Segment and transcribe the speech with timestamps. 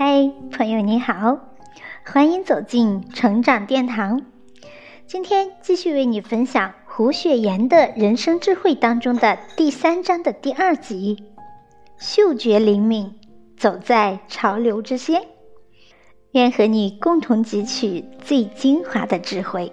[0.00, 1.40] 嗨，朋友你好，
[2.06, 4.22] 欢迎走进成长殿堂。
[5.08, 11.24] 今天继续为你分享胡雪岩的人生智慧当中的第三章的第二集：
[11.98, 13.18] 嗅觉灵敏，
[13.56, 15.20] 走在潮流之先。
[16.30, 19.72] 愿和你共同汲取最精华的智慧。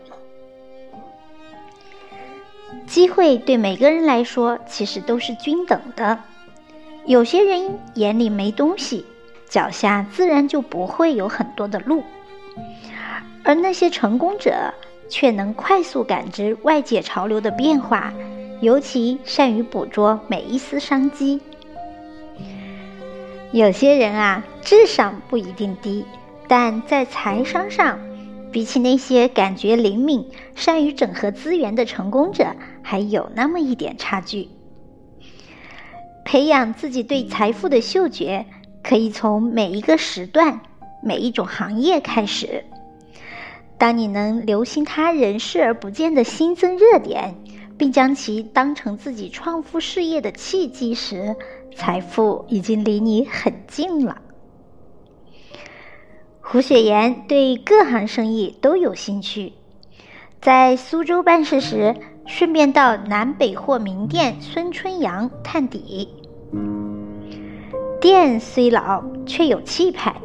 [2.88, 6.18] 机会对每个人来说其实都是均等的。
[7.06, 9.06] 有些人眼里没东西，
[9.50, 12.04] 脚下自然就不会有很多的路；
[13.44, 14.74] 而那些成功者
[15.10, 18.14] 却能快速感知外界潮流的变化，
[18.62, 21.42] 尤其善于捕捉每一丝商机。
[23.52, 26.06] 有些人啊，智商不一定低，
[26.48, 28.00] 但在财商上，
[28.52, 32.48] 比起那些感觉灵敏、善于整合资源的成功者，
[32.82, 34.50] 还有那么一点差距。
[36.26, 38.46] 培养自己对财富的嗅觉，
[38.88, 40.62] 可以从每一个时段、
[41.02, 42.64] 每一种行业开始。
[43.80, 47.36] 当你能留心他人视而不见的新增热点，
[47.78, 51.36] 并将其当成自己创富事业的契机时，
[51.76, 54.22] 财富已经离你很近了。
[56.40, 59.54] 胡雪岩对各行生意都有兴趣，
[60.40, 61.96] 在苏州办事时。
[62.28, 66.10] 顺便到南北货名店孙春阳探底。
[68.06, 70.22] 店虽老，却有气派，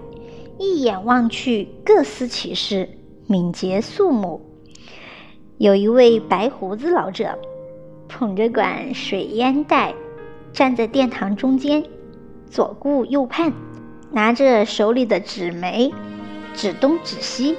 [0.58, 2.86] 一眼望去各司其事，
[3.26, 4.38] 敏捷肃穆。
[5.56, 7.38] 有一位白胡子老者，
[8.06, 9.94] 捧着管水烟袋，
[10.52, 11.82] 站在殿堂中间，
[12.50, 13.50] 左顾右盼，
[14.12, 15.90] 拿着手里的纸媒，
[16.52, 17.56] 指东指西，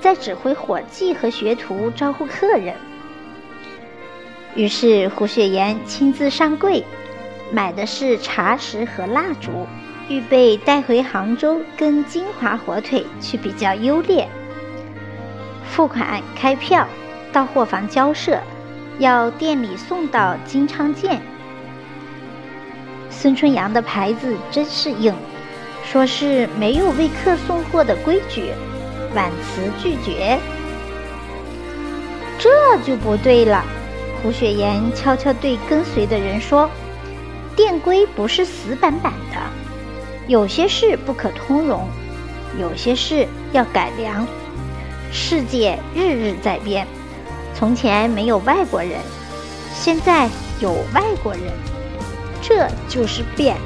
[0.00, 2.74] 在指挥伙计和学徒招呼客人。
[4.54, 6.82] 于是胡雪岩亲自上柜，
[7.52, 9.66] 买的是茶食和蜡烛，
[10.08, 14.28] 预备带回杭州跟金华火腿去比较优劣。
[15.68, 16.86] 付款开票，
[17.32, 18.40] 到货房交涉，
[18.98, 21.20] 要店里送到金昌店。
[23.08, 25.14] 孙春阳的牌子真是硬，
[25.84, 28.50] 说是没有为客送货的规矩，
[29.14, 30.38] 婉辞拒绝。
[32.38, 32.48] 这
[32.84, 33.64] 就不对了。
[34.22, 36.70] 胡雪岩悄悄对跟随的人说
[37.60, 39.36] ：“店规不是死板板的，
[40.26, 41.86] 有些事不可通融，
[42.58, 44.26] 有些事要改良。
[45.12, 46.86] 世界日日在变，
[47.54, 48.98] 从前没有外国人，
[49.74, 51.42] 现在有外国人，
[52.40, 53.58] 这就是变。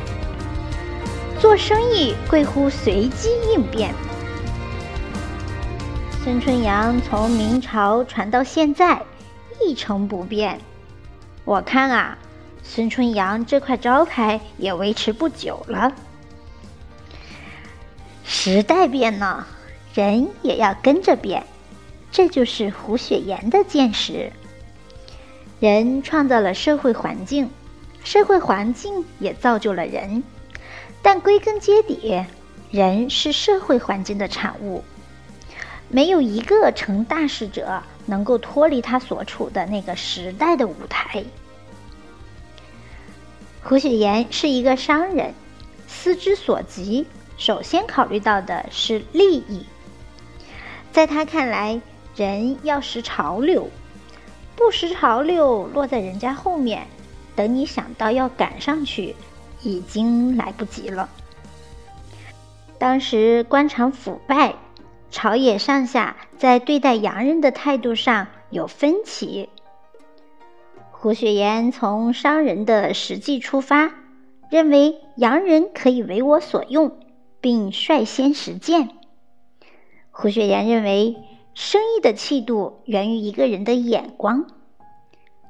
[1.38, 3.94] 做生意贵乎随机应变。
[6.24, 9.00] 孙春阳从明朝传到现在。”
[9.64, 10.58] 一成不变，
[11.44, 12.18] 我看啊，
[12.64, 15.92] 孙春阳这块招牌也维持不久了。
[18.24, 19.46] 时代变了，
[19.94, 21.44] 人也要跟着变，
[22.10, 24.32] 这就是胡雪岩的见识。
[25.60, 27.48] 人创造了社会环境，
[28.02, 30.24] 社会环境也造就了人，
[31.00, 32.24] 但归根结底，
[32.70, 34.82] 人是社会环境的产物，
[35.88, 37.82] 没有一个成大事者。
[38.06, 41.24] 能够脱离他所处的那个时代的舞台。
[43.66, 45.32] 胡雪岩是一个商人，
[45.86, 47.06] 思之所及，
[47.38, 49.64] 首先考虑到的是利益。
[50.92, 51.80] 在他看来，
[52.14, 53.70] 人要识潮流，
[54.54, 56.86] 不识潮流，落在人家后面，
[57.34, 59.16] 等你想到要赶上去，
[59.62, 61.08] 已经来不及了。
[62.78, 64.54] 当时官场腐败。
[65.10, 69.48] 朝野上下在对待洋人的态度上有分歧。
[71.04, 73.92] 胡雪岩从商人的实际出发，
[74.48, 76.96] 认为洋人可以为我所用，
[77.42, 78.88] 并率先实践。
[80.10, 81.16] 胡雪岩认为，
[81.52, 84.46] 生意的气度源于一个人的眼光，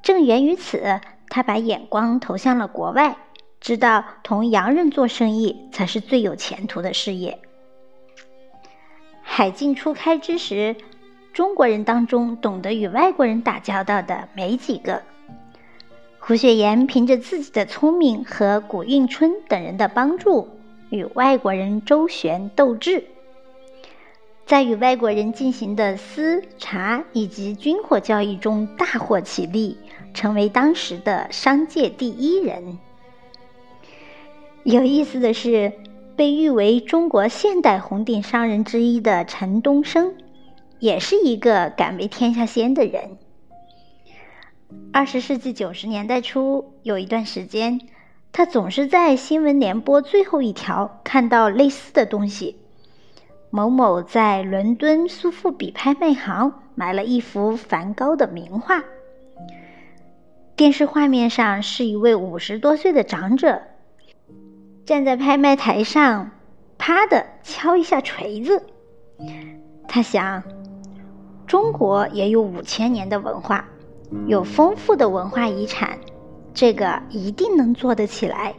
[0.02, 3.16] 正源于此，他把眼光投向了国外，
[3.60, 7.38] 知道同洋人做生意才是最有前途的事业。
[9.22, 10.74] 海禁初开之时，
[11.32, 15.00] 中国人当中懂得与外国人打交道的没几个。
[16.26, 20.48] 胡雪岩凭着自己的聪明和古运春等人的帮助，
[20.88, 23.04] 与外国人周旋斗智，
[24.46, 29.76] 在与外国人进行的丝茶以及军火交易中大获其利，
[30.14, 32.78] 成为当时的商界第一人。
[34.62, 35.72] 有意思的是。
[36.16, 40.14] 被誉为中国现代红顶商人之一的陈东升，
[40.78, 43.18] 也是一个敢为天下先的人。
[44.92, 47.80] 二十世纪九十年代初，有一段时间，
[48.32, 52.58] 他总是在新闻联播最后一条看到类似的东西：
[53.50, 58.84] 某某在伦敦苏富比拍卖行买了一幅梵高的名画。
[60.56, 63.62] 电视画面上是一位五十多岁的长者，
[64.86, 66.30] 站在拍卖台上，
[66.78, 68.62] 啪的敲一下锤子。
[69.88, 70.44] 他想，
[71.48, 73.68] 中国也有五千年的文化，
[74.26, 75.98] 有丰富的文化遗产，
[76.52, 78.54] 这个一定能做得起来。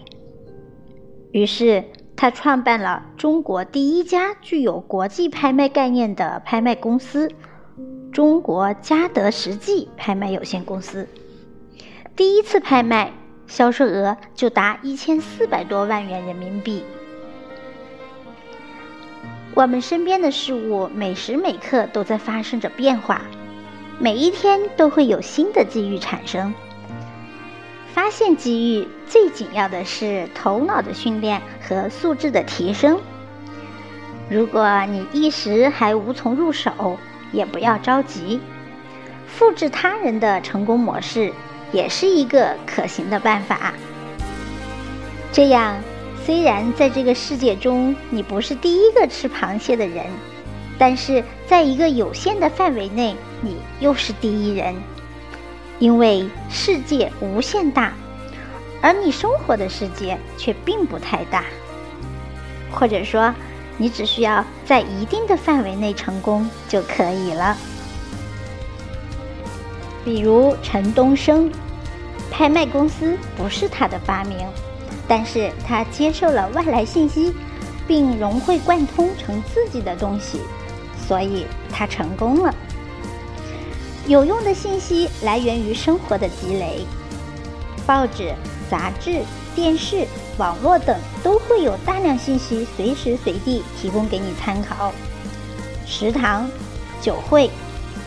[1.32, 1.84] 于是，
[2.16, 7.30] 他创办了中国第一家具有国际拍卖概念的拍卖公司——
[8.14, 11.08] 中国嘉德实际拍卖有限公司。
[12.16, 13.12] 第一次拍卖
[13.48, 16.84] 销售额就达一千四百多万元人民币。
[19.54, 23.22] 我们身边的事物每时每刻都在发生着变化，
[24.00, 26.54] 每一天都会有新的机遇产生。
[27.94, 33.00] 发现机遇最紧要的是头脑的训练和素质的提升。
[34.30, 36.98] 如果你一时还无从入手，
[37.32, 38.40] 也不要着急，
[39.28, 41.32] 复制他人的成功模式
[41.72, 43.74] 也是一个可行的办法。
[45.32, 45.76] 这样。
[46.26, 50.08] 虽然在这个世界中你不是第一个吃螃蟹的人，
[50.76, 53.16] 但是在一个有限的范围内，
[53.46, 54.76] 你又是第一人。
[55.78, 57.94] 因为世界无限大，
[58.82, 61.44] 而你生活的世界却并不太大。
[62.72, 63.34] 或者说，
[63.78, 67.56] 你只需要在一定的范围内成功就可以了。
[70.04, 71.52] 比如陈东升，
[72.32, 74.38] 拍卖公司不是他的发明。
[75.08, 77.32] 但是他接受了外来信息，
[77.88, 80.42] 并融会贯通成自己的东西，
[81.08, 82.56] 所以他成功了。
[84.08, 86.86] 有用的信息来源于生活的积累，
[87.88, 88.34] 报纸、
[88.70, 89.24] 杂志、
[89.56, 90.06] 电视、
[90.38, 94.94] 网络等都会有大量信息随时随地提供给你参考。
[95.88, 96.48] 食堂、
[97.02, 97.50] 酒会、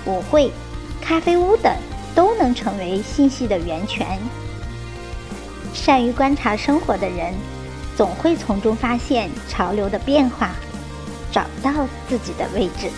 [0.06, 0.52] 舞会、
[1.00, 1.74] 咖啡屋等
[2.14, 4.20] 都能成为信息的源泉。
[5.74, 7.34] 善于观察生活的人，
[7.96, 10.50] 总会从中发现潮流的变化，
[11.32, 11.72] 找到
[12.08, 12.88] 自己的位置。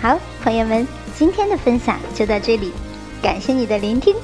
[0.00, 0.86] 好，朋友们，
[1.18, 2.72] 今天的分享就到这里，
[3.20, 4.14] 感谢你的聆听，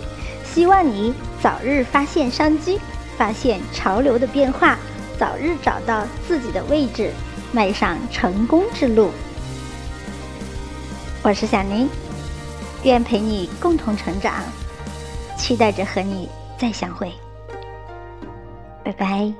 [0.45, 2.79] 希望你早日发现商机，
[3.19, 4.79] 发现潮流的变化，
[5.19, 7.11] 早日找到自己的位置，
[7.51, 9.11] 迈上成功之路。
[11.25, 11.91] 我是小宁，
[12.85, 14.33] 愿陪你共同成长。
[15.37, 17.13] 期待着和你再相会，
[18.85, 19.33] 拜拜。